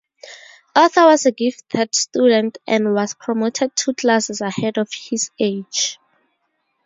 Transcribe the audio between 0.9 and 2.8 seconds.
was a gifted student